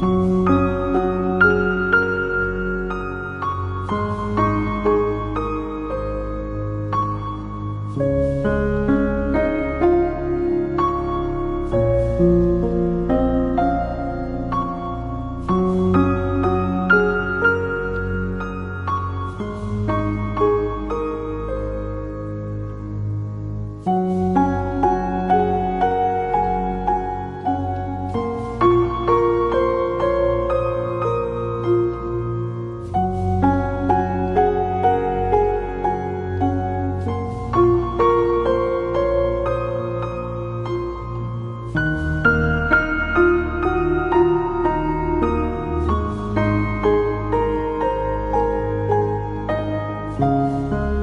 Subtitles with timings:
[0.00, 0.88] Música
[50.18, 50.97] Música